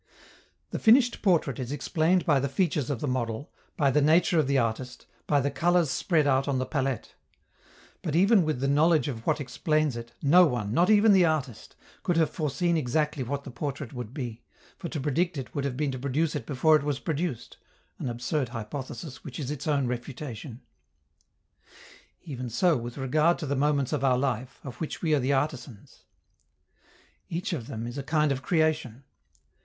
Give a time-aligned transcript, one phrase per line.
[0.71, 4.47] The finished portrait is explained by the features of the model, by the nature of
[4.47, 7.13] the artist, by the colors spread out on the palette;
[8.01, 11.75] but, even with the knowledge of what explains it, no one, not even the artist,
[12.01, 14.41] could have foreseen exactly what the portrait would be,
[14.75, 17.57] for to predict it would have been to produce it before it was produced
[17.99, 20.61] an absurd hypothesis which is its own refutation.
[22.23, 25.31] Even so with regard to the moments of our life, of which we are the
[25.31, 26.05] artisans.
[27.29, 29.03] Each of them is a kind of creation.